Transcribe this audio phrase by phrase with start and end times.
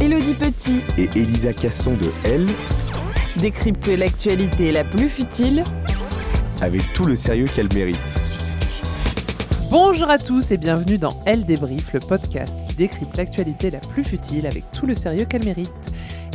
[0.00, 2.46] Elodie Petit Et Elisa Casson de Elle,
[3.36, 5.62] décrypte l'actualité la plus futile
[6.60, 8.18] avec tout le sérieux qu'elle mérite.
[9.70, 14.04] Bonjour à tous et bienvenue dans Elle débrief, le podcast qui décrypte l'actualité la plus
[14.04, 15.70] futile avec tout le sérieux qu'elle mérite.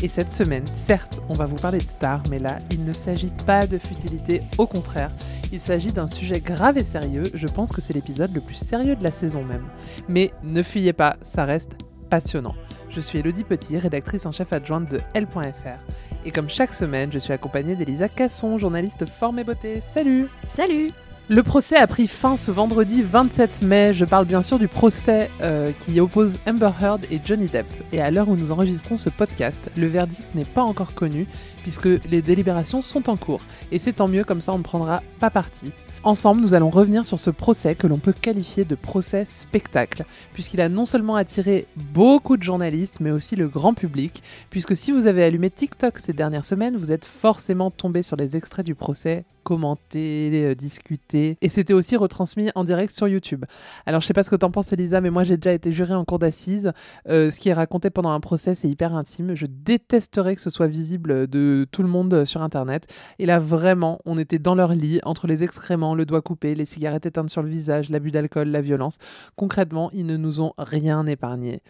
[0.04, 3.32] Et cette semaine, certes, on va vous parler de stars, mais là, il ne s'agit
[3.46, 5.12] pas de futilité, au contraire,
[5.52, 8.96] il s'agit d'un sujet grave et sérieux, je pense que c'est l'épisode le plus sérieux
[8.96, 9.66] de la saison même.
[10.08, 11.72] Mais ne fuyez pas, ça reste
[12.10, 12.56] passionnant.
[12.90, 15.80] Je suis Elodie Petit, rédactrice en chef adjointe de L.fr.
[16.26, 19.82] Et comme chaque semaine, je suis accompagnée d'Elisa Casson, journaliste forme et beauté.
[19.82, 20.88] Salut Salut
[21.30, 23.94] Le procès a pris fin ce vendredi 27 mai.
[23.94, 27.68] Je parle bien sûr du procès euh, qui oppose Amber Heard et Johnny Depp.
[27.92, 31.28] Et à l'heure où nous enregistrons ce podcast, le verdict n'est pas encore connu
[31.62, 33.42] puisque les délibérations sont en cours.
[33.72, 35.72] Et c'est tant mieux, comme ça on ne prendra pas parti.
[36.08, 40.62] Ensemble, nous allons revenir sur ce procès que l'on peut qualifier de procès spectacle, puisqu'il
[40.62, 45.06] a non seulement attiré beaucoup de journalistes, mais aussi le grand public, puisque si vous
[45.06, 49.26] avez allumé TikTok ces dernières semaines, vous êtes forcément tombé sur les extraits du procès
[49.48, 53.46] commentés, euh, discutés, et c'était aussi retransmis en direct sur YouTube.
[53.86, 55.94] Alors je sais pas ce que t'en penses Elisa, mais moi j'ai déjà été juré
[55.94, 56.74] en cour d'assises.
[57.08, 59.36] Euh, ce qui est raconté pendant un procès, c'est hyper intime.
[59.36, 62.94] Je détesterais que ce soit visible de tout le monde sur Internet.
[63.20, 66.66] Et là vraiment, on était dans leur lit, entre les excréments, le doigt coupé, les
[66.66, 68.98] cigarettes éteintes sur le visage, l'abus d'alcool, la violence.
[69.38, 71.62] Concrètement, ils ne nous ont rien épargné.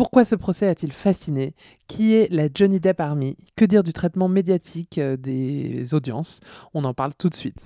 [0.00, 1.52] Pourquoi ce procès a-t-il fasciné?
[1.86, 3.36] Qui est la Johnny Depp Army?
[3.54, 6.40] Que dire du traitement médiatique euh, des audiences?
[6.72, 7.58] On en parle tout de suite.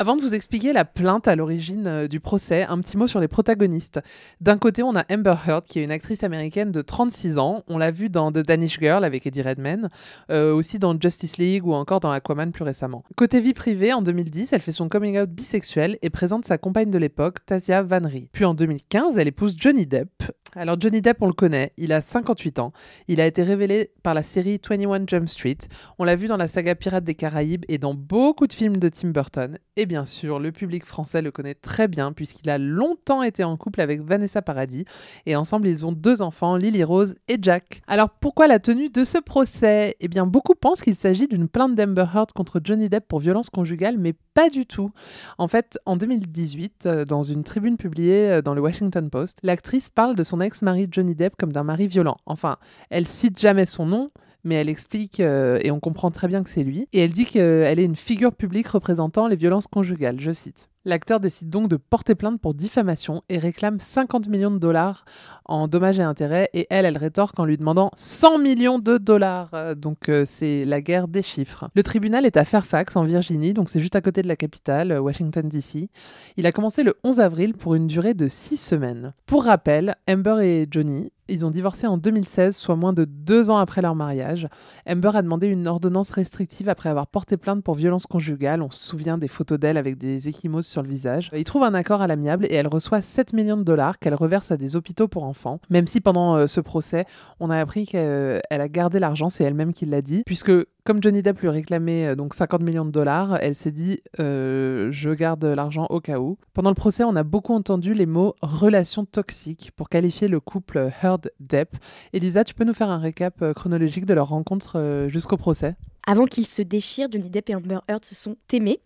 [0.00, 3.20] Avant de vous expliquer la plainte à l'origine euh, du procès, un petit mot sur
[3.20, 4.00] les protagonistes.
[4.40, 7.64] D'un côté, on a Amber Heard, qui est une actrice américaine de 36 ans.
[7.68, 9.90] On l'a vue dans The Danish Girl avec Eddie Redmayne,
[10.30, 13.04] euh, aussi dans Justice League ou encore dans Aquaman plus récemment.
[13.14, 16.90] Côté vie privée, en 2010, elle fait son coming out bisexuel et présente sa compagne
[16.90, 18.30] de l'époque, Tasia Van Rie.
[18.32, 20.08] Puis en 2015, elle épouse Johnny Depp.
[20.56, 22.72] Alors Johnny Depp, on le connaît, il a 58 ans.
[23.06, 25.58] Il a été révélé par la série 21 Jump Street.
[25.98, 28.88] On l'a vu dans la saga Pirates des Caraïbes et dans beaucoup de films de
[28.88, 29.58] Tim Burton.
[29.76, 33.56] Et bien sûr, le public français le connaît très bien puisqu'il a longtemps été en
[33.56, 34.86] couple avec Vanessa Paradis.
[35.24, 37.82] Et ensemble, ils ont deux enfants, Lily Rose et Jack.
[37.86, 39.96] Alors pourquoi la tenue de ce procès?
[40.00, 43.50] Eh bien, beaucoup pensent qu'il s'agit d'une plainte d'Amber Heard contre Johnny Depp pour violence
[43.50, 44.90] conjugale, mais pas du tout.
[45.38, 49.90] En fait, en 2018, euh, dans une tribune publiée euh, dans le Washington Post, l'actrice
[49.90, 52.16] parle de son ex-mari Johnny Depp comme d'un mari violent.
[52.26, 52.56] Enfin,
[52.90, 54.06] elle cite jamais son nom,
[54.44, 57.24] mais elle explique, euh, et on comprend très bien que c'est lui, et elle dit
[57.24, 60.70] qu'elle est une figure publique représentant les violences conjugales, je cite.
[60.86, 65.04] L'acteur décide donc de porter plainte pour diffamation et réclame 50 millions de dollars
[65.44, 69.50] en dommages et intérêts et elle, elle rétorque en lui demandant 100 millions de dollars.
[69.52, 71.68] Euh, Donc euh, c'est la guerre des chiffres.
[71.74, 74.92] Le tribunal est à Fairfax en Virginie, donc c'est juste à côté de la capitale,
[74.92, 75.90] euh, Washington DC.
[76.38, 79.12] Il a commencé le 11 avril pour une durée de 6 semaines.
[79.26, 83.58] Pour rappel, Amber et Johnny, ils ont divorcé en 2016, soit moins de deux ans
[83.58, 84.48] après leur mariage.
[84.88, 88.62] Amber a demandé une ordonnance restrictive après avoir porté plainte pour violence conjugale.
[88.62, 91.30] On se souvient des photos d'elle avec des échymoses sur le visage.
[91.34, 94.50] Ils trouvent un accord à l'amiable et elle reçoit 7 millions de dollars qu'elle reverse
[94.50, 95.60] à des hôpitaux pour enfants.
[95.68, 97.04] Même si pendant euh, ce procès,
[97.40, 100.52] on a appris qu'elle a gardé l'argent, c'est elle-même qui l'a dit, puisque
[100.84, 104.88] comme Johnny Depp lui réclamait euh, donc 50 millions de dollars, elle s'est dit euh,
[104.90, 106.38] je garde l'argent au cas où.
[106.54, 110.90] Pendant le procès, on a beaucoup entendu les mots relation toxique pour qualifier le couple
[111.02, 111.76] Heard Depp.
[112.12, 115.76] Elisa, tu peux nous faire un récap chronologique de leur rencontre jusqu'au procès?
[116.06, 118.80] Avant qu'ils se déchirent, Johnny Depp et Amber Heard se sont aimés.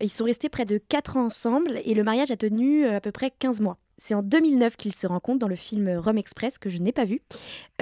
[0.00, 3.00] Ils sont restés près de 4 ans ensemble et le mariage a tenu euh, à
[3.00, 3.78] peu près 15 mois.
[3.96, 7.04] C'est en 2009 qu'ils se rencontrent dans le film Rome Express que je n'ai pas
[7.04, 7.20] vu.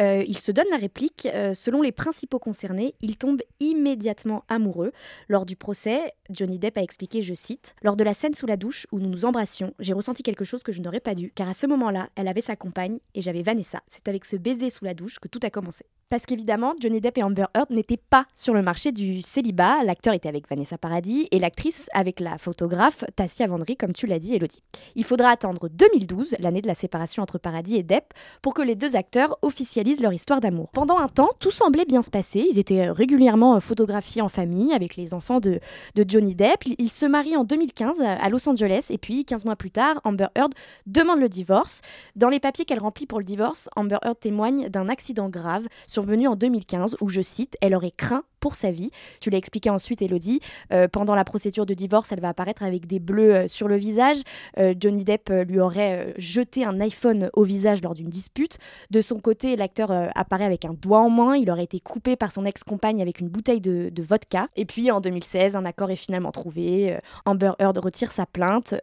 [0.00, 1.28] Euh, ils se donnent la réplique.
[1.32, 4.92] euh, selon les principaux concernés, ils tombent immédiatement amoureux.
[5.28, 8.56] Lors du procès, Johnny Depp a expliqué, je cite, Lors de la scène sous la
[8.56, 11.48] douche où nous nous embrassions, j'ai ressenti quelque chose que je n'aurais pas dû, car
[11.48, 13.80] à ce moment-là, elle avait sa compagne et j'avais Vanessa.
[13.88, 15.84] C'est avec ce baiser sous la douche que tout a commencé.
[16.08, 19.82] Parce qu'évidemment, Johnny Depp et Amber Heard n'étaient pas sur le marché du célibat.
[19.84, 24.18] L'acteur était avec Vanessa Paradis et l'actrice avec la photographe Tassia Vendry, comme tu l'as
[24.18, 24.62] dit, Elodie.
[24.94, 25.68] Il faudra attendre
[26.02, 30.00] 2012, l'année de la séparation entre Paradis et Depp, pour que les deux acteurs officialisent
[30.00, 30.70] leur histoire d'amour.
[30.72, 32.46] Pendant un temps, tout semblait bien se passer.
[32.50, 35.60] Ils étaient euh, régulièrement euh, photographiés en famille avec les enfants de,
[35.94, 36.64] de Johnny Depp.
[36.78, 40.00] Ils se marient en 2015 à à Los Angeles et puis 15 mois plus tard,
[40.04, 40.52] Amber Heard
[40.86, 41.80] demande le divorce.
[42.14, 46.28] Dans les papiers qu'elle remplit pour le divorce, Amber Heard témoigne d'un accident grave survenu
[46.28, 48.90] en 2015 où, je cite, elle aurait craint pour sa vie.
[49.20, 50.40] Tu l'as expliqué ensuite, Elodie.
[50.72, 53.76] Euh, pendant la procédure de divorce, elle va apparaître avec des bleus euh, sur le
[53.76, 54.18] visage.
[54.58, 58.58] Euh, Johnny Depp lui aurait jeté un iPhone au visage lors d'une dispute.
[58.90, 61.36] De son côté, l'acteur apparaît avec un doigt en main.
[61.36, 64.48] Il aurait été coupé par son ex-compagne avec une bouteille de, de vodka.
[64.56, 66.98] Et puis en 2016, un accord est finalement trouvé.
[67.24, 68.74] Amber Heard retire sa plainte.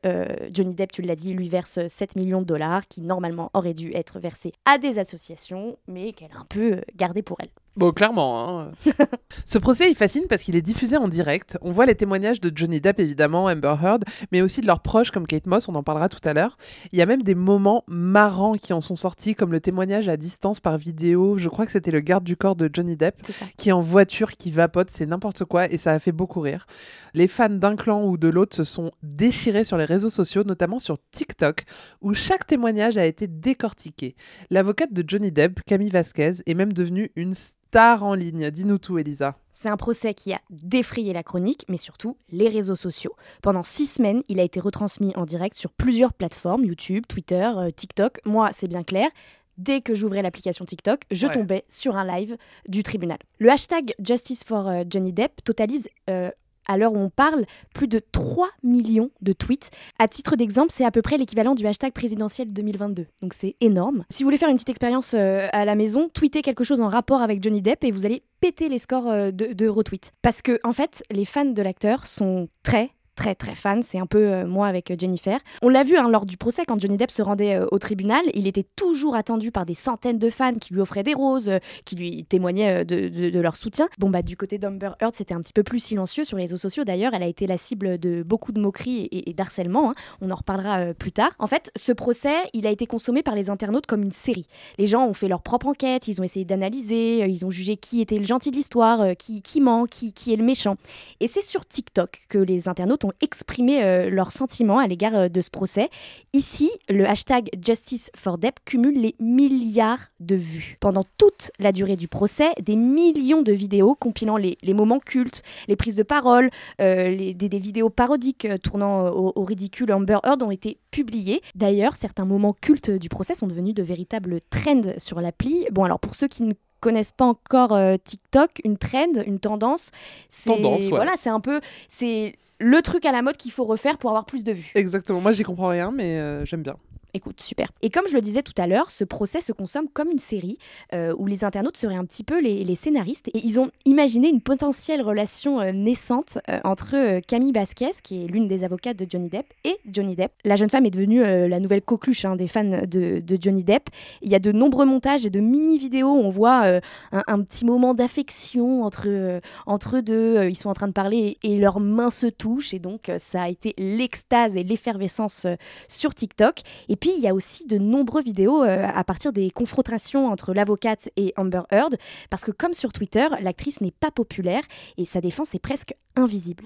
[0.53, 3.91] Johnny Depp, tu l'as dit, lui verse 7 millions de dollars qui normalement auraient dû
[3.93, 7.49] être versés à des associations, mais qu'elle a un peu gardé pour elle.
[7.79, 8.59] Bon, clairement.
[8.59, 8.71] hein.
[9.45, 11.57] Ce procès, il fascine parce qu'il est diffusé en direct.
[11.61, 14.03] On voit les témoignages de Johnny Depp, évidemment, Amber Heard,
[14.33, 16.57] mais aussi de leurs proches comme Kate Moss, on en parlera tout à l'heure.
[16.91, 20.17] Il y a même des moments marrants qui en sont sortis, comme le témoignage à
[20.17, 21.37] distance par vidéo.
[21.37, 23.15] Je crois que c'était le garde du corps de Johnny Depp,
[23.55, 26.65] qui est en voiture, qui vapote, c'est n'importe quoi, et ça a fait beaucoup rire.
[27.13, 30.79] Les fans d'un clan ou de l'autre se sont déchirés sur les réseaux sociaux, notamment
[30.79, 31.63] sur TikTok,
[32.01, 34.15] où chaque témoignage a été décortiqué.
[34.49, 37.35] L'avocate de Johnny Depp, Camille Vasquez, est même devenue une
[37.69, 38.49] star en ligne.
[38.49, 39.35] Dis-nous tout, Elisa.
[39.51, 43.13] C'est un procès qui a défrayé la chronique, mais surtout les réseaux sociaux.
[43.43, 47.69] Pendant six semaines, il a été retransmis en direct sur plusieurs plateformes, YouTube, Twitter, euh,
[47.69, 48.21] TikTok.
[48.25, 49.09] Moi, c'est bien clair.
[49.57, 51.33] Dès que j'ouvrais l'application TikTok, je Ouais.
[51.33, 52.37] tombais sur un live
[52.67, 53.19] du tribunal.
[53.37, 56.31] Le hashtag Justice for euh, Johnny Depp totalise, euh,
[56.69, 59.71] à l'heure où on parle, plus de 3 millions de tweets.
[59.97, 63.07] À titre d'exemple, c'est à peu près l'équivalent du hashtag présidentiel 2022.
[63.21, 64.05] Donc c'est énorme.
[64.09, 66.87] Si vous voulez faire une petite expérience euh, à la maison, tweetez quelque chose en
[66.87, 70.11] rapport avec Johnny Depp et vous allez péter les scores euh, de, de retweets.
[70.21, 74.05] Parce que, en fait, les fans de l'acteur sont très très très fans, c'est un
[74.05, 75.39] peu euh, moi avec euh, Jennifer.
[75.61, 78.21] On l'a vu hein, lors du procès quand Johnny Depp se rendait euh, au tribunal,
[78.33, 81.51] il était toujours attendu par des centaines de fans qui lui offraient des roses,
[81.83, 83.89] qui lui témoignaient de, leur soutien.
[83.97, 86.55] Bon bah du côté d'Amber Heard, c'était un petit peu plus silencieux sur les réseaux
[86.55, 86.85] sociaux.
[86.85, 89.91] D'ailleurs, elle a été la cible de beaucoup de moqueries et, et- d'harcèlement.
[89.91, 89.95] hein.
[90.21, 91.31] On en reparlera plus tard.
[91.39, 94.47] En fait, ce procès, il a été consommé par les internautes comme une série.
[94.77, 97.99] Les gens ont fait leur propre enquête, ils ont essayé d'analyser, ils ont jugé qui
[97.99, 100.77] était le gentil de l'histoire, qui, qui ment, qui, qui est le méchant.
[101.19, 105.29] Et c'est sur TikTok que les internautes ont exprimé euh, leurs sentiments à l'égard euh,
[105.29, 105.89] de ce procès.
[106.33, 110.77] Ici, le hashtag Justice for Depp cumule les milliards de vues.
[110.79, 115.75] Pendant toute la durée du procès, des millions de vidéos compilant les, moments cultes, les
[115.75, 116.49] prises de parole,
[116.81, 121.41] euh, des, vidéos parodiques tournant au, au ridicule Amber Heard ont été publiées.
[121.55, 125.67] D'ailleurs, certains moments cultes du procès sont devenus de véritables trends sur l'appli.
[125.71, 129.91] Bon, alors pour ceux qui ne connaissent pas encore euh, TikTok, une trend, une tendance,
[130.29, 130.89] c'est ouais.
[130.89, 134.25] voilà, c'est un peu c'est le truc à la mode qu'il faut refaire pour avoir
[134.25, 134.71] plus de vues.
[134.75, 135.21] Exactement.
[135.21, 136.75] Moi, j'y comprends rien, mais euh, j'aime bien.
[137.13, 137.69] Écoute, super.
[137.81, 140.59] Et comme je le disais tout à l'heure, ce procès se consomme comme une série
[140.93, 144.41] euh, où les internautes seraient un petit peu les, scénaristes et ils ont imaginé une
[144.41, 149.29] potentielle relation euh, naissante euh, entre Camille Basquez, qui est l'une des avocates de Johnny
[149.29, 150.31] Depp, et Johnny Depp.
[150.45, 153.89] La jeune femme est devenue la nouvelle coqueluche hein, des fans de, Johnny Depp.
[154.21, 156.79] Il y a de nombreux montages et de mini-vidéos où on voit
[157.11, 160.43] un, petit moment d'affection entre, entre eux deux.
[160.47, 163.43] Ils sont en train de parler et, et leurs mains se touchent et donc ça
[163.43, 165.47] a été l'extase et l'effervescence
[165.87, 166.61] sur TikTok.
[166.87, 170.53] Et puis, il y a aussi de nombreuses vidéos euh, à partir des confrontations entre
[170.53, 171.95] l'avocate et Amber Heard,
[172.29, 174.63] parce que comme sur Twitter, l'actrice n'est pas populaire
[174.97, 176.63] et sa défense est presque invisible.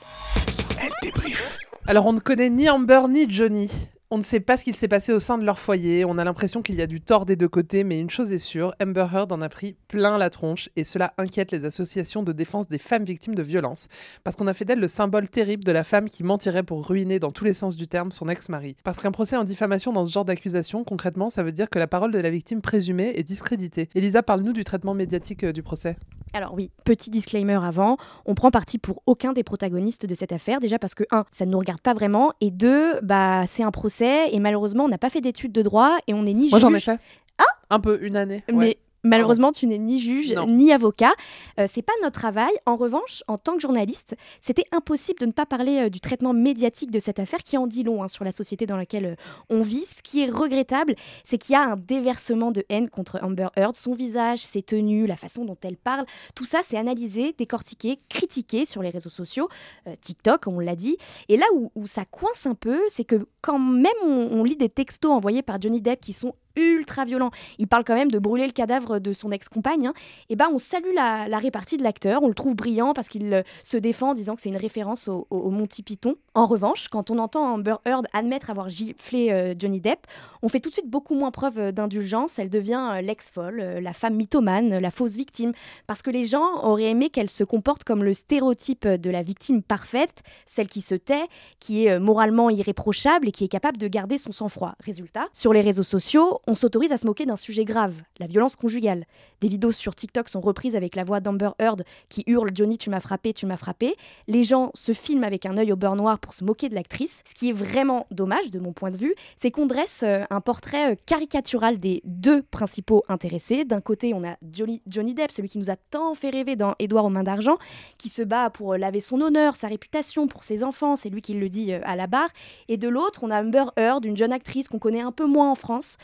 [1.87, 3.69] Alors on ne connaît ni Amber ni Johnny.
[4.15, 6.23] On ne sait pas ce qu'il s'est passé au sein de leur foyer, on a
[6.23, 9.07] l'impression qu'il y a du tort des deux côtés, mais une chose est sûre, Amber
[9.11, 12.77] Heard en a pris plein la tronche et cela inquiète les associations de défense des
[12.77, 13.87] femmes victimes de violences,
[14.23, 17.17] parce qu'on a fait d'elle le symbole terrible de la femme qui mentirait pour ruiner
[17.17, 18.75] dans tous les sens du terme son ex-mari.
[18.83, 21.87] Parce qu'un procès en diffamation dans ce genre d'accusation, concrètement, ça veut dire que la
[21.87, 23.89] parole de la victime présumée est discréditée.
[23.95, 25.95] Elisa, parle-nous du traitement médiatique euh, du procès.
[26.33, 30.59] Alors oui, petit disclaimer avant, on prend parti pour aucun des protagonistes de cette affaire,
[30.59, 33.71] déjà parce que, un, ça ne nous regarde pas vraiment, et deux, bah, c'est un
[33.71, 36.59] procès, et malheureusement, on n'a pas fait d'études de droit, et on n'est ni Moi
[36.59, 36.85] j'en ai juge...
[36.85, 36.99] fait.
[37.37, 38.43] Ah Un peu, une année.
[38.49, 38.53] ouais.
[38.55, 40.45] Mais malheureusement, tu n'es ni juge Non.
[40.47, 41.13] ni avocat.
[41.59, 42.51] Euh, c'est pas notre travail.
[42.65, 46.33] En revanche, en tant que journaliste, c'était impossible de ne pas parler euh, du traitement
[46.33, 49.15] médiatique de cette affaire qui en dit long hein, sur la société dans laquelle euh,
[49.49, 49.85] on vit.
[49.85, 53.75] Ce qui est regrettable, c'est qu'il y a un déversement de haine contre Amber Heard.
[53.75, 56.05] Son visage, ses tenues, la façon dont elle parle,
[56.35, 59.49] tout ça, c'est analysé, décortiqué, critiqué sur les réseaux sociaux,
[59.87, 60.97] euh, TikTok, on l'a dit.
[61.29, 64.55] Et là où, où ça coince un peu, c'est que quand même on, on lit
[64.55, 68.19] des textos envoyés par Johnny Depp qui sont ultra violents, il parle quand même de
[68.19, 69.93] brûler le cadavre de son ex-compagne, hein,
[70.29, 73.41] et ben on salue la, répartie de l'acteur, on le trouve brillant parce qu'il euh,
[73.63, 76.15] se défend en disant que c'est une référence au, Monty Python.
[76.35, 80.07] En revanche, quand on entend Amber Heard admettre avoir giflé euh, Johnny Depp,
[80.41, 84.15] on fait tout de suite beaucoup moins preuve euh, d'indulgence, elle devient l'ex-folle, la femme
[84.15, 85.53] mythomane, la fausse victime,
[85.87, 89.63] parce que les gens auraient aimé qu'elle se comporte comme le stéréotype de la victime
[89.63, 91.25] parfaite, celle qui se tait,
[91.59, 94.75] qui est moralement irréprochable et qui est capable de garder son sang-froid.
[94.79, 98.57] Résultat, sur les réseaux sociaux, on s'autorise à se moquer d'un sujet grave, la violence
[98.57, 99.05] conjugale.
[99.39, 102.89] Des vidéos sur TikTok sont reprises avec la voix d'Amber Heard qui hurle Johnny, tu
[102.89, 103.95] m'as frappé, tu m'as frappé.
[104.27, 107.23] Les gens se filment avec un œil au beurre noir pour se moquer de l'actrice.
[107.25, 110.41] Ce qui est vraiment dommage de mon point de vue, c'est qu'on dresse euh, un
[110.41, 113.63] portrait euh, caricatural des deux principaux intéressés.
[113.63, 117.05] D'un côté, on a Johnny, Depp, celui qui nous a tant fait rêver dans Édouard
[117.05, 117.57] aux mains d'argent,
[117.97, 121.21] qui se bat pour euh, laver son honneur, sa réputation, pour ses enfants, c'est lui
[121.21, 122.29] qui le dit à la barre.
[122.67, 125.49] Et de l'autre, on a Amber Heard, une jeune actrice qu'on connaît un peu moins
[125.51, 125.97] en France,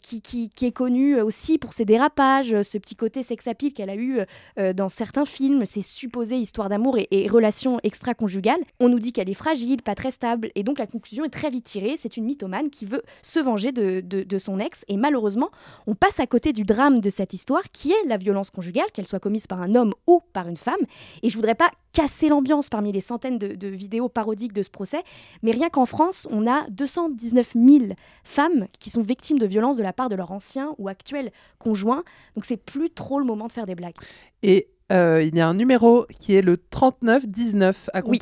[0.00, 3.44] qui, qui- est connue euh, aussi pour ses dérapages, euh, ce petit côté sex
[3.74, 4.24] qu'elle a eu euh,
[4.58, 8.60] euh, dans certains films, ses supposées histoires d'amour et, relations extra-conjugales.
[8.80, 11.50] On nous dit qu'elle est fragile, pas très stable, et donc la conclusion est très
[11.50, 11.96] vite tirée.
[11.98, 15.50] C'est une mythomane qui veut se venger de, de- de son ex, et malheureusement,
[15.86, 19.06] on passe à côté du drame de cette histoire, qui est la violence conjugale, qu'elle
[19.06, 20.80] soit commise par un homme ou par une femme.
[21.22, 24.70] Et je voudrais pas casser l'ambiance parmi les centaines de, de vidéos parodiques de ce
[24.70, 25.02] procès,
[25.42, 27.84] mais rien qu'en France, on a 219 000
[28.24, 32.02] femmes qui sont victimes de violences de la part de leur ancien ou actuel conjoint.
[32.34, 33.94] Donc c'est plus trop le moment de faire des blagues.
[34.42, 38.18] Et euh, il y a un numéro qui est le 3919 à Oui.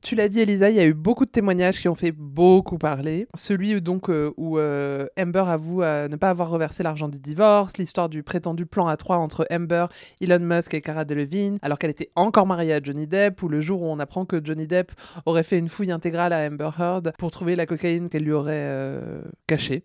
[0.00, 2.78] Tu l'as dit, Elisa, il y a eu beaucoup de témoignages qui ont fait beaucoup
[2.78, 3.26] parler.
[3.34, 7.18] Celui où, donc euh, où euh, Amber avoue euh, ne pas avoir reversé l'argent du
[7.18, 9.86] divorce, l'histoire du prétendu plan à trois entre Amber,
[10.20, 13.60] Elon Musk et Cara Delevingne, alors qu'elle était encore mariée à Johnny Depp, ou le
[13.60, 14.92] jour où on apprend que Johnny Depp
[15.26, 18.52] aurait fait une fouille intégrale à Amber Heard pour trouver la cocaïne qu'elle lui aurait
[18.54, 19.82] euh, cachée,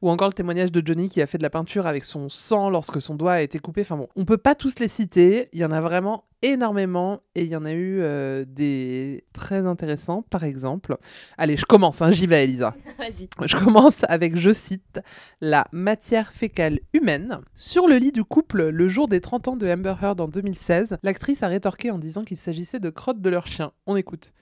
[0.00, 2.70] ou encore le témoignage de Johnny qui a fait de la peinture avec son sang
[2.70, 3.80] lorsque son doigt a été coupé.
[3.80, 7.42] Enfin bon, on peut pas tous les citer, il y en a vraiment énormément et
[7.42, 10.96] il y en a eu euh, des très intéressants par exemple.
[11.38, 12.74] Allez, je commence, hein, j'y vais Elisa.
[12.98, 13.28] Vas-y.
[13.46, 15.00] Je commence avec, je cite,
[15.40, 17.40] la matière fécale humaine.
[17.54, 20.98] Sur le lit du couple, le jour des 30 ans de Amber Heard en 2016,
[21.02, 23.72] l'actrice a rétorqué en disant qu'il s'agissait de crottes de leur chien.
[23.86, 24.32] On écoute.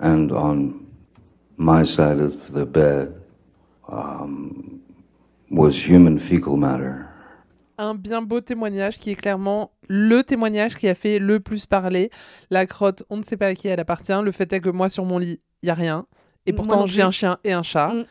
[0.00, 0.86] and on
[1.56, 3.14] my side of the bed
[3.88, 4.80] um,
[5.50, 7.11] was human fecal matter.
[7.82, 12.10] Un bien beau témoignage qui est clairement le témoignage qui a fait le plus parler.
[12.48, 14.14] La crotte, on ne sait pas à qui elle appartient.
[14.22, 16.06] Le fait est que moi, sur mon lit, il y a rien.
[16.46, 17.88] Et pourtant, j'ai un chien et un chat.
[17.88, 18.04] Mm.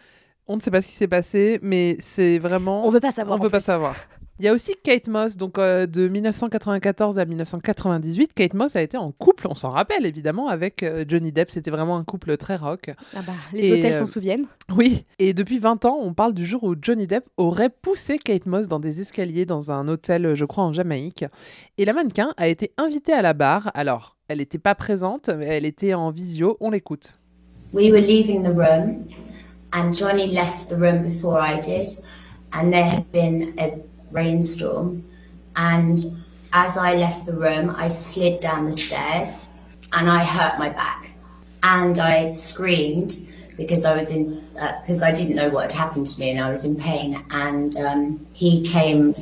[0.47, 2.85] On ne sait pas ce qui s'est passé, mais c'est vraiment...
[2.85, 3.39] On veut pas savoir.
[3.39, 3.95] On veut pas savoir.
[4.41, 8.33] Il y a aussi Kate Moss, donc euh, de 1994 à 1998.
[8.33, 11.51] Kate Moss a été en couple, on s'en rappelle évidemment, avec euh, Johnny Depp.
[11.51, 12.89] C'était vraiment un couple très rock.
[13.15, 14.47] Ah bah, les Et, hôtels euh, s'en souviennent.
[14.75, 18.47] Oui, et depuis 20 ans, on parle du jour où Johnny Depp aurait poussé Kate
[18.47, 21.23] Moss dans des escaliers dans un hôtel, je crois, en Jamaïque.
[21.77, 23.69] Et la mannequin a été invitée à la barre.
[23.75, 26.57] Alors, elle n'était pas présente, mais elle était en visio.
[26.61, 27.13] On l'écoute.
[27.73, 29.05] We were leaving the room
[29.71, 31.89] and Johnny left the room before I did,
[32.53, 35.03] and there had been a rainstorm.
[35.55, 35.97] And
[36.53, 39.49] as I left the room, I slid down the stairs
[39.93, 41.11] and I hurt my back.
[41.63, 43.27] And I screamed
[43.57, 46.39] because I was in, because uh, I didn't know what had happened to me and
[46.39, 47.23] I was in pain.
[47.29, 49.13] And um, he came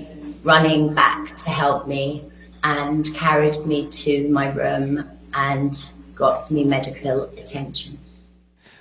[0.43, 2.23] running back to help me
[2.63, 7.97] and carried me to my room and got me medical attention.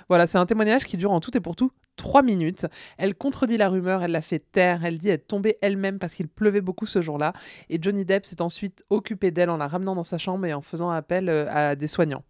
[0.09, 2.65] Voilà, c'est un témoignage qui dure en tout et pour tout trois minutes.
[2.97, 6.29] Elle contredit la rumeur, elle la fait taire, elle dit être tombée elle-même parce qu'il
[6.29, 7.33] pleuvait beaucoup ce jour-là.
[7.69, 10.61] Et Johnny Depp s'est ensuite occupé d'elle en la ramenant dans sa chambre et en
[10.61, 12.23] faisant appel euh, à des soignants.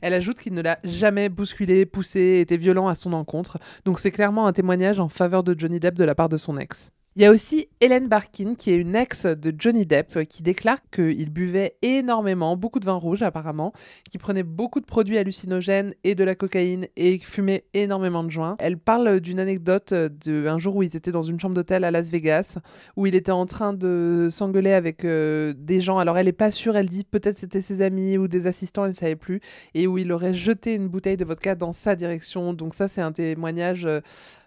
[0.00, 3.58] Elle ajoute qu'il ne l'a jamais bousculée, poussée, été violent à son encontre.
[3.84, 6.56] Donc c'est clairement un témoignage en faveur de Johnny Depp de la part de son
[6.56, 6.92] ex.
[7.18, 10.76] Il y a aussi Hélène Barkin, qui est une ex de Johnny Depp, qui déclare
[10.90, 13.72] qu'il buvait énormément, beaucoup de vin rouge apparemment,
[14.10, 18.56] qui prenait beaucoup de produits hallucinogènes et de la cocaïne et fumait énormément de joints.
[18.58, 22.10] Elle parle d'une anecdote d'un jour où ils étaient dans une chambre d'hôtel à Las
[22.10, 22.58] Vegas,
[22.96, 25.96] où il était en train de s'engueuler avec euh, des gens.
[25.96, 28.90] Alors elle n'est pas sûre, elle dit peut-être c'était ses amis ou des assistants, elle
[28.90, 29.40] ne savait plus,
[29.72, 32.52] et où il aurait jeté une bouteille de vodka dans sa direction.
[32.52, 33.86] Donc ça c'est un témoignage...
[33.86, 34.02] Euh,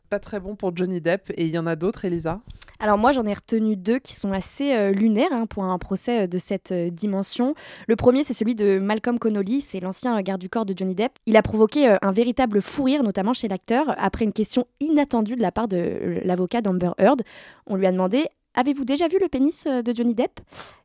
[0.09, 1.31] pas très bon pour Johnny Depp.
[1.35, 2.41] Et il y en a d'autres, Elisa?
[2.79, 6.23] Alors moi, j'en ai retenu deux qui sont assez euh, lunaires hein, pour un procès
[6.23, 7.53] euh, de cette euh, dimension.
[7.87, 11.11] Le premier, c'est celui de Malcolm Connolly, c'est l'ancien garde du corps de Johnny Depp.
[11.25, 15.41] Il a provoqué un véritable fou rire, notamment chez l'acteur, après une question inattendue de
[15.41, 17.21] la part de l'avocat d'Amber Heard.
[17.67, 18.25] On lui a demandé
[18.55, 20.39] Avez-vous déjà vu le pénis de Johnny Depp?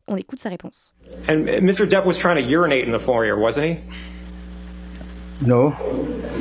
[0.06, 0.94] On écoute sa réponse.
[1.28, 1.86] And Mr.
[1.86, 3.78] Depp was trying to urinate in the foyer, wasn't he?
[5.42, 5.70] No.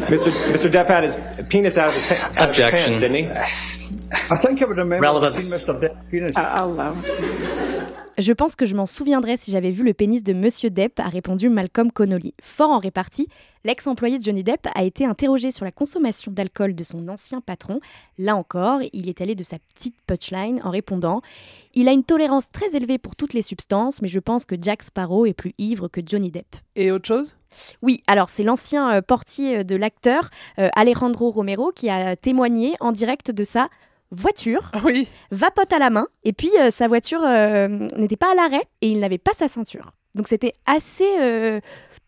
[0.09, 0.31] Mr.
[0.51, 0.71] Mr.
[0.71, 1.17] Depp had his
[1.49, 3.27] penis out of his, out of his pants, didn't he?
[3.29, 5.51] I think I would remember Relevance.
[5.63, 5.79] Mr.
[5.79, 6.31] Depp's penis.
[8.19, 11.07] Je pense que je m'en souviendrai si j'avais vu le pénis de Monsieur Depp, a
[11.07, 12.35] répondu Malcolm Connolly.
[12.43, 13.27] Fort en répartie,
[13.63, 17.79] l'ex-employé de Johnny Depp a été interrogé sur la consommation d'alcool de son ancien patron.
[18.19, 21.21] Là encore, il est allé de sa petite punchline en répondant
[21.73, 24.83] Il a une tolérance très élevée pour toutes les substances, mais je pense que Jack
[24.83, 26.55] Sparrow est plus ivre que Johnny Depp.
[26.75, 27.35] Et autre chose?
[27.81, 30.29] Oui, alors c'est l'ancien euh, portier euh, de l'acteur,
[30.59, 33.69] euh, Alejandro Romero, qui a témoigné en direct de sa
[34.13, 35.07] voiture, oui.
[35.31, 37.21] vapote à la main, et puis sa voiture
[37.97, 39.91] n'était pas à l'arrêt et il n'avait pas sa ceinture.
[40.15, 41.59] Donc c'était assez,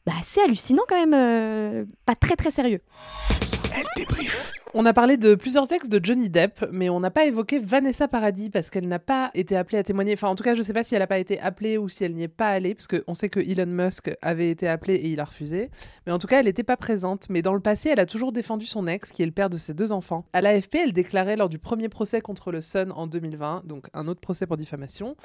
[0.05, 2.81] bah, assez hallucinant quand même, pas très très sérieux.
[3.75, 4.51] Elle débrief.
[4.77, 8.09] On a parlé de plusieurs ex de Johnny Depp, mais on n'a pas évoqué Vanessa
[8.09, 10.11] Paradis parce qu'elle n'a pas été appelée à témoigner.
[10.11, 11.87] Enfin, en tout cas, je ne sais pas si elle n'a pas été appelée ou
[11.87, 14.95] si elle n'y est pas allée, parce qu'on sait que Elon Musk avait été appelé
[14.95, 15.69] et il a refusé.
[16.05, 17.27] Mais en tout cas, elle n'était pas présente.
[17.29, 19.55] Mais dans le passé, elle a toujours défendu son ex, qui est le père de
[19.55, 20.25] ses deux enfants.
[20.33, 24.09] À l'AFP, elle déclarait lors du premier procès contre le Sun en 2020, donc un
[24.09, 25.15] autre procès pour diffamation,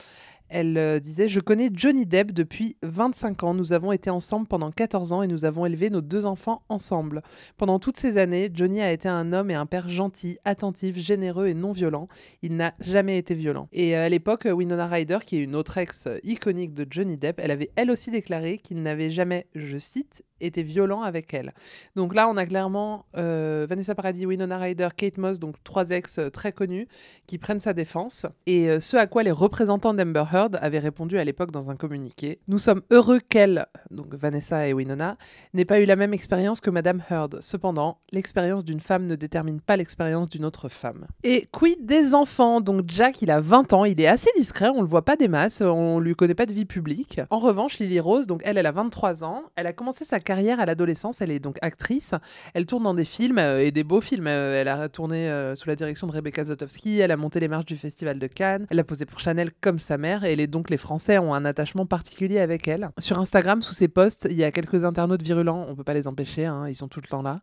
[0.50, 3.54] elle euh, disait Je connais Johnny Depp depuis 25 ans.
[3.54, 7.22] Nous avons été ensemble pendant 14 ans et nous avons élevé nos deux enfants ensemble.
[7.56, 11.46] Pendant toutes ces années, Johnny a été un homme et un père gentil, attentif, généreux
[11.46, 12.08] et non violent.
[12.42, 13.68] Il n'a jamais été violent.
[13.72, 17.40] Et euh, à l'époque, Winona Ryder, qui est une autre ex iconique de Johnny Depp,
[17.40, 21.52] elle avait elle aussi déclaré qu'il n'avait jamais, je cite, été violent avec elle.
[21.96, 26.18] Donc là, on a clairement euh, Vanessa Paradis, Winona Ryder, Kate Moss, donc trois ex
[26.32, 26.88] très connus,
[27.26, 28.26] qui prennent sa défense.
[28.46, 32.40] Et ce à quoi les représentants d'Amber Heard avait répondu à l'époque dans un communiqué
[32.48, 35.18] Nous sommes heureux qu'elle, donc Vanessa et Winona,
[35.52, 37.38] n'ait pas eu la même expérience que Madame Heard.
[37.40, 41.06] Cependant, l'expérience d'une femme ne détermine pas l'expérience d'une autre femme.
[41.22, 42.60] Et quid des enfants?
[42.60, 45.28] Donc Jack, il a 20 ans, il est assez discret, on le voit pas des
[45.28, 47.20] masses, on lui connaît pas de vie publique.
[47.30, 50.60] En revanche, Lily Rose, donc elle, elle a 23 ans, elle a commencé sa carrière
[50.60, 52.14] à l'adolescence, elle est donc actrice,
[52.54, 54.26] elle tourne dans des films euh, et des beaux films.
[54.26, 57.48] Euh, elle a tourné euh, sous la direction de Rebecca Zlotowski, elle a monté les
[57.48, 60.70] marches du Festival de Cannes, elle a posé pour Chanel comme sa mère et donc
[60.70, 62.90] les Français ont un attachement particulier avec elle.
[62.98, 66.06] Sur Instagram, sous ses posts, il y a quelques internautes virulents, on peut pas les
[66.06, 67.40] empêcher, hein, ils sont tout le temps là,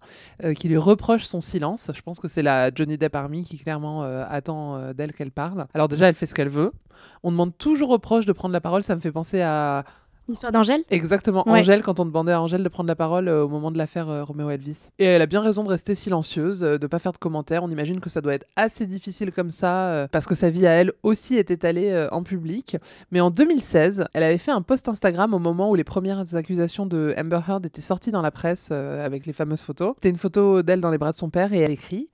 [0.55, 1.66] qui lui reprochent son silence.
[1.75, 5.31] Je pense que c'est la Johnny Depp Army qui clairement euh, attend euh, d'elle qu'elle
[5.31, 5.67] parle.
[5.73, 6.71] Alors déjà, elle fait ce qu'elle veut.
[7.23, 9.83] On demande toujours aux proches de prendre la parole, ça me fait penser à
[10.29, 13.47] L'histoire d'Angèle Exactement, Angèle, quand on demandait à Angèle de prendre la parole euh, au
[13.47, 14.89] moment de l'affaire euh, Roméo Elvis.
[14.99, 17.63] Et elle a bien raison de rester silencieuse, euh, de pas faire de commentaires.
[17.63, 20.71] On imagine que ça doit être assez difficile comme ça, parce que sa vie à
[20.71, 22.75] elle aussi est étalée en public.
[23.11, 26.85] Mais en 2016, elle avait fait un post Instagram au moment où les premières accusations
[26.85, 29.93] de Amber Heard étaient sorties dans la presse avec les fameuses photos.
[29.95, 32.09] C'était une photo d'elle dans les bras de son père et elle écrit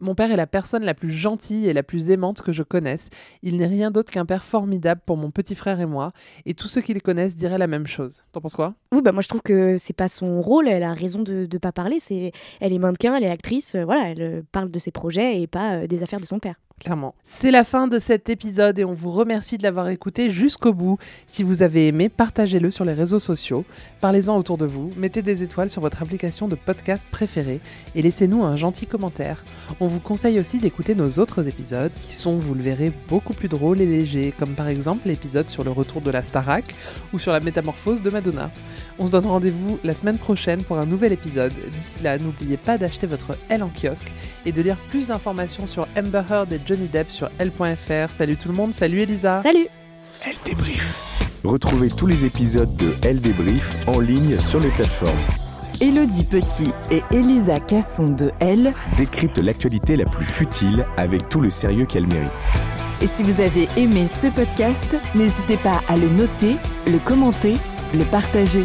[0.00, 3.08] mon père est la personne la plus gentille et la plus aimante que je connaisse.
[3.42, 6.12] Il n'est rien d'autre qu'un père formidable pour mon petit frère et moi,
[6.46, 8.22] et tous ceux qui le connaissent diraient la même chose.
[8.32, 8.74] T'en penses quoi?
[8.92, 11.58] Oui, bah moi je trouve que c'est pas son rôle, elle a raison de ne
[11.58, 11.98] pas parler.
[12.00, 15.40] C'est, elle est mannequin, elle est actrice, euh, voilà, elle euh, parle de ses projets
[15.40, 16.56] et pas euh, des affaires de son père.
[17.22, 20.96] C'est la fin de cet épisode et on vous remercie de l'avoir écouté jusqu'au bout.
[21.26, 23.64] Si vous avez aimé, partagez-le sur les réseaux sociaux,
[24.00, 27.60] parlez-en autour de vous, mettez des étoiles sur votre application de podcast préférée
[27.94, 29.44] et laissez-nous un gentil commentaire.
[29.78, 33.48] On vous conseille aussi d'écouter nos autres épisodes qui sont, vous le verrez, beaucoup plus
[33.48, 36.74] drôles et légers, comme par exemple l'épisode sur le retour de la Starac
[37.12, 38.50] ou sur la métamorphose de Madonna.
[38.98, 41.52] On se donne rendez-vous la semaine prochaine pour un nouvel épisode.
[41.72, 44.12] D'ici là, n'oubliez pas d'acheter votre L en kiosque
[44.46, 48.12] et de lire plus d'informations sur Amber Heard et Johnny Depp sur L.fr.
[48.16, 49.42] Salut tout le monde, salut Elisa.
[49.42, 49.66] Salut.
[50.24, 51.20] Elle débrief.
[51.42, 55.18] Retrouvez tous les épisodes de Elle débrief en ligne sur les plateformes.
[55.80, 61.50] Elodie Petit et Elisa Casson de Elle décryptent l'actualité la plus futile avec tout le
[61.50, 62.48] sérieux qu'elle mérite.
[63.02, 66.54] Et si vous avez aimé ce podcast, n'hésitez pas à le noter,
[66.86, 67.54] le commenter,
[67.94, 68.64] le partager.